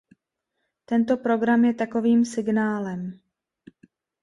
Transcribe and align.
Tento 0.85 1.17
program 1.17 1.65
je 1.65 1.73
takovým 1.73 2.25
signálem. 2.25 3.19